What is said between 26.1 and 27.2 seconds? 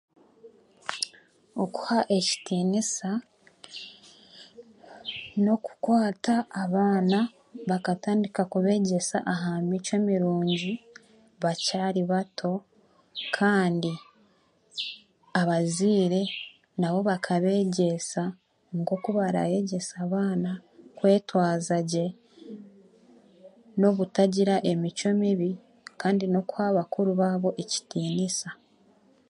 n'okuha bakuru